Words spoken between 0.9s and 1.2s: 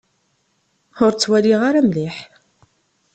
Ur